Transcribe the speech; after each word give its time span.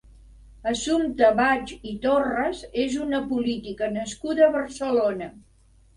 Assumpta 0.69 1.27
Baig 1.41 1.73
i 1.91 1.93
Torras 2.07 2.63
és 2.87 2.95
una 3.05 3.23
política 3.35 3.91
nascuda 3.99 4.45
a 4.47 4.53
Barcelona. 4.61 5.29